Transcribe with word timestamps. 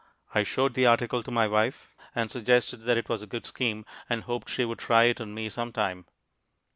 I 0.33 0.41
showed 0.41 0.73
the 0.73 0.87
article 0.87 1.21
to 1.21 1.29
my 1.29 1.47
wife 1.47 1.91
and 2.15 2.31
suggested 2.31 2.77
that 2.85 2.97
it 2.97 3.07
was 3.07 3.21
a 3.21 3.27
good 3.27 3.45
scheme, 3.45 3.85
and 4.09 4.23
hoped 4.23 4.49
she 4.49 4.65
would 4.65 4.79
try 4.79 5.03
it 5.03 5.21
on 5.21 5.35
me 5.35 5.47
sometime. 5.47 6.07